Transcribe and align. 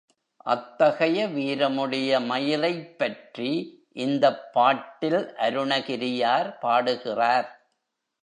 அத்தகைய 0.45 1.27
வீரமுடைய 1.27 2.25
மயிலைப் 2.25 2.97
பற்றி 2.97 3.51
இந்தப் 3.97 4.53
பாட்டில் 4.53 5.33
அருணகிரியார் 5.37 6.57
பாடுகிறார். 6.57 7.49